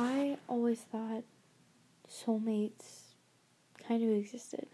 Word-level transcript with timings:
I 0.00 0.38
always 0.48 0.78
thought 0.78 1.24
soulmates 2.08 3.14
kind 3.88 4.00
of 4.04 4.16
existed. 4.16 4.68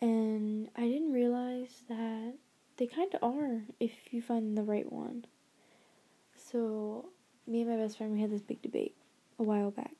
And 0.00 0.68
I 0.76 0.82
didn't 0.82 1.12
realize 1.12 1.82
that 1.88 2.34
they 2.76 2.86
kind 2.86 3.12
of 3.12 3.24
are 3.24 3.62
if 3.80 4.12
you 4.12 4.22
find 4.22 4.56
the 4.56 4.62
right 4.62 4.90
one. 4.92 5.24
So, 6.36 7.06
me 7.44 7.62
and 7.62 7.70
my 7.70 7.76
best 7.76 7.98
friend, 7.98 8.12
we 8.12 8.20
had 8.20 8.30
this 8.30 8.40
big 8.40 8.62
debate 8.62 8.94
a 9.36 9.42
while 9.42 9.72
back. 9.72 9.94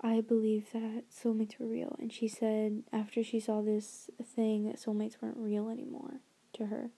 I 0.00 0.22
believe 0.22 0.72
that 0.72 1.04
soulmates 1.10 1.58
were 1.58 1.66
real, 1.66 1.96
and 1.98 2.10
she 2.10 2.28
said 2.28 2.84
after 2.94 3.22
she 3.22 3.40
saw 3.40 3.60
this 3.60 4.08
thing 4.24 4.64
that 4.64 4.76
soulmates 4.76 5.20
weren't 5.20 5.36
real 5.36 5.68
anymore 5.68 6.20
to 6.54 6.66
her. 6.66 6.88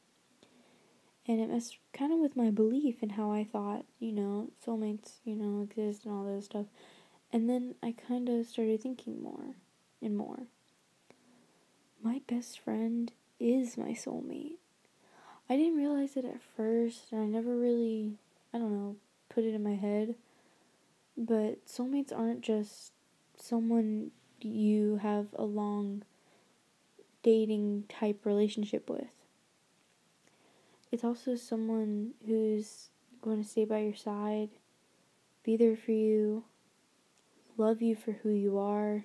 And 1.29 1.41
it 1.41 1.51
messed 1.51 1.77
kind 1.93 2.11
of 2.11 2.21
with 2.21 2.37
my 2.37 2.51
belief 2.51 3.03
in 3.03 3.11
how 3.11 3.31
I 3.31 3.45
thought, 3.45 3.85
you 4.01 4.13
know, 4.13 4.49
soulmates, 4.67 5.19
you 5.25 5.37
know, 5.37 5.63
exist 5.63 6.07
and 6.07 6.15
all 6.15 6.25
this 6.25 6.47
stuff. 6.47 6.67
And 7.31 7.51
then 7.51 7.75
I 7.83 7.95
kind 8.09 8.31
of 8.31 8.47
started 8.47 8.83
thinking 8.83 9.23
more 9.23 9.55
and 10.01 10.17
more. 10.17 10.45
My 12.03 12.23
best 12.27 12.59
friend 12.59 13.13
is 13.39 13.77
my 13.77 13.91
soulmate. 13.91 14.57
I 15.51 15.57
didn't 15.57 15.77
realize 15.77 16.17
it 16.17 16.25
at 16.25 16.41
first, 16.57 17.13
and 17.13 17.21
I 17.21 17.27
never 17.27 17.57
really, 17.57 18.15
I 18.55 18.59
don't 18.59 18.73
know, 18.73 18.97
put 19.29 19.45
it 19.45 19.55
in 19.55 19.63
my 19.63 19.75
head. 19.75 20.15
But 21.17 21.67
soulmates 21.67 22.17
aren't 22.17 22.41
just 22.41 22.93
someone 23.37 24.13
you 24.41 24.97
have 25.03 25.27
a 25.35 25.45
long 25.45 26.03
dating 27.23 27.85
type 27.89 28.25
relationship 28.25 28.89
with. 28.89 29.09
It's 30.91 31.05
also 31.05 31.35
someone 31.37 32.15
who's 32.27 32.89
going 33.21 33.43
to 33.43 33.49
stay 33.49 33.65
by 33.65 33.81
your 33.81 33.95
side, 33.95 34.51
be 35.45 35.57
there 35.57 35.77
for 35.77 35.93
you, 35.93 36.45
love 37.57 37.83
you 37.83 37.95
for 37.95 38.13
who 38.13 38.31
you 38.31 38.59
are. 38.59 39.05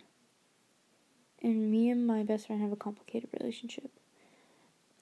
And 1.41 1.69
me 1.69 1.89
and 1.89 2.08
my 2.08 2.23
best 2.23 2.47
friend 2.47 2.61
have 2.61 2.71
a 2.71 2.77
complicated 2.77 3.30
relationship. 3.38 3.91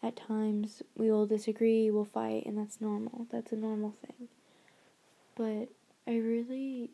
At 0.01 0.15
times, 0.15 0.81
we 0.97 1.11
will 1.11 1.27
disagree, 1.27 1.91
we'll 1.91 2.05
fight, 2.05 2.47
and 2.47 2.57
that's 2.57 2.81
normal. 2.81 3.27
That's 3.31 3.51
a 3.51 3.55
normal 3.55 3.93
thing. 4.01 4.29
But 5.35 5.69
I 6.07 6.17
really 6.17 6.89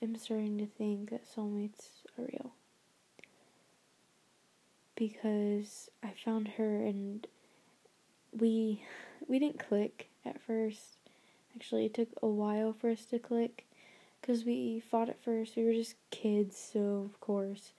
am 0.00 0.14
starting 0.14 0.58
to 0.58 0.66
think 0.66 1.10
that 1.10 1.24
soulmates 1.24 2.04
are 2.16 2.24
real. 2.24 2.52
Because 4.94 5.90
I 6.04 6.12
found 6.24 6.46
her 6.56 6.76
and 6.84 7.26
we 8.32 8.82
we 9.28 9.38
didn't 9.38 9.58
click 9.58 10.08
at 10.24 10.40
first. 10.40 10.96
Actually, 11.54 11.86
it 11.86 11.94
took 11.94 12.08
a 12.22 12.28
while 12.28 12.72
for 12.72 12.90
us 12.90 13.04
to 13.06 13.18
click 13.18 13.66
because 14.20 14.44
we 14.44 14.80
fought 14.80 15.08
at 15.08 15.22
first. 15.22 15.56
We 15.56 15.64
were 15.64 15.72
just 15.72 15.96
kids, 16.10 16.56
so 16.56 17.10
of 17.10 17.20
course. 17.20 17.72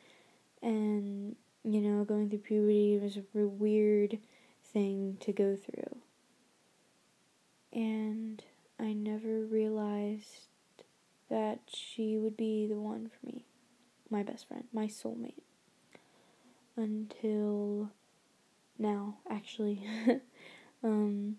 And, 0.62 1.36
you 1.64 1.82
know, 1.82 2.04
going 2.04 2.30
through 2.30 2.40
puberty 2.40 3.00
was 3.02 3.18
a 3.18 3.24
weird 3.34 4.20
thing 4.64 5.18
to 5.22 5.32
go 5.32 5.56
through. 5.56 5.98
And 7.72 8.44
I 8.80 8.94
never 8.94 9.42
realized 9.46 10.48
that 11.30 11.60
she 11.68 12.18
would 12.18 12.38
be 12.38 12.68
the 12.68 12.76
one 12.76 13.10
for 13.10 13.26
me, 13.26 13.46
my 14.10 14.22
best 14.22 14.48
friend, 14.48 14.66
my 14.72 14.86
soulmate. 14.86 15.42
Until 16.76 17.90
now, 18.78 19.18
actually. 19.30 19.88
um, 20.84 21.38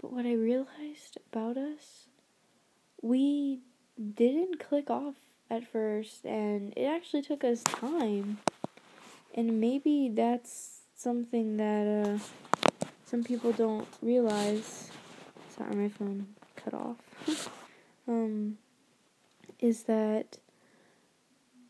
but 0.00 0.12
what 0.12 0.26
I 0.26 0.32
realized 0.32 1.18
about 1.32 1.56
us, 1.56 2.06
we 3.02 3.60
didn't 4.14 4.58
click 4.58 4.90
off 4.90 5.14
at 5.50 5.66
first, 5.66 6.24
and 6.24 6.72
it 6.76 6.84
actually 6.84 7.22
took 7.22 7.44
us 7.44 7.62
time. 7.62 8.38
And 9.34 9.60
maybe 9.60 10.10
that's 10.12 10.80
something 10.96 11.56
that 11.58 12.06
uh, 12.06 12.18
some 13.04 13.22
people 13.22 13.52
don't 13.52 13.86
realize. 14.02 14.90
Sorry, 15.56 15.74
my 15.74 15.88
phone 15.88 16.26
cut 16.56 16.74
off. 16.74 16.96
um, 18.08 18.58
is 19.58 19.84
that 19.84 20.38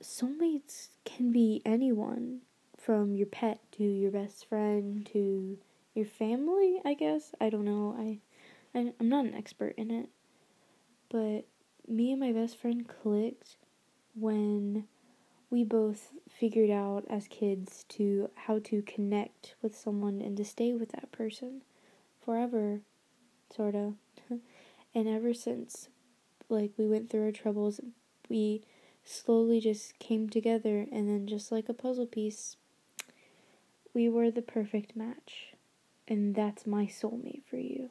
soulmates 0.02 0.88
can 1.04 1.32
be 1.32 1.60
anyone 1.66 2.40
from 2.78 3.14
your 3.14 3.26
pet 3.26 3.60
to 3.72 3.84
your 3.84 4.10
best 4.10 4.46
friend 4.46 5.06
to 5.12 5.58
your 6.00 6.08
family, 6.08 6.80
I 6.82 6.94
guess. 6.94 7.32
I 7.40 7.50
don't 7.50 7.66
know. 7.66 7.94
I, 7.98 8.18
I 8.76 8.94
I'm 8.98 9.08
not 9.10 9.26
an 9.26 9.34
expert 9.34 9.74
in 9.76 9.90
it. 9.90 10.08
But 11.10 11.44
me 11.86 12.10
and 12.10 12.20
my 12.20 12.32
best 12.32 12.56
friend 12.56 12.88
clicked 12.88 13.56
when 14.14 14.84
we 15.50 15.62
both 15.62 16.12
figured 16.28 16.70
out 16.70 17.04
as 17.10 17.28
kids 17.28 17.84
to 17.90 18.30
how 18.46 18.60
to 18.60 18.80
connect 18.82 19.54
with 19.60 19.76
someone 19.76 20.22
and 20.22 20.38
to 20.38 20.44
stay 20.44 20.72
with 20.72 20.92
that 20.92 21.12
person 21.12 21.60
forever 22.24 22.80
sort 23.54 23.74
of 23.74 23.94
and 24.94 25.08
ever 25.08 25.34
since 25.34 25.88
like 26.48 26.70
we 26.76 26.86
went 26.86 27.10
through 27.10 27.24
our 27.24 27.32
troubles 27.32 27.80
we 28.28 28.62
slowly 29.04 29.60
just 29.60 29.98
came 29.98 30.28
together 30.28 30.86
and 30.92 31.08
then 31.08 31.26
just 31.26 31.50
like 31.50 31.68
a 31.68 31.74
puzzle 31.74 32.06
piece 32.06 32.56
we 33.92 34.08
were 34.08 34.30
the 34.30 34.42
perfect 34.42 34.94
match 34.94 35.54
and 36.10 36.34
that's 36.34 36.66
my 36.66 36.84
soulmate 36.86 37.44
for 37.48 37.56
you 37.56 37.90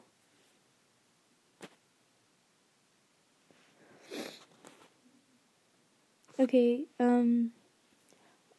Okay, 6.39 6.85
um, 6.99 7.51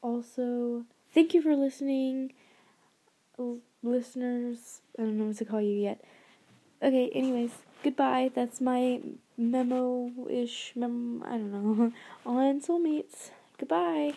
also, 0.03 0.85
thank 1.13 1.35
you 1.35 1.43
for 1.43 1.55
listening, 1.57 2.33
L- 3.39 3.59
listeners. 3.83 4.81
I 4.99 5.03
don't 5.03 5.19
know 5.19 5.25
what 5.27 5.37
to 5.39 5.45
call 5.45 5.61
you 5.61 5.77
yet. 5.77 6.01
Okay, 6.83 7.11
anyways, 7.15 7.53
goodbye. 7.85 8.31
That's 8.35 8.61
my 8.61 9.01
memo 9.39 10.11
ish, 10.31 10.75
mem- 10.77 11.23
I 11.25 11.39
don't 11.39 11.53
know, 11.53 11.93
on 12.27 12.61
soulmates. 12.61 13.31
Goodbye. 13.59 14.15